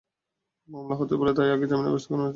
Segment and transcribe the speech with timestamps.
[0.69, 2.29] মামলা হতে পারে, তাই আগেই জামিনের ব্যবস্থা নেওয়া উচিত।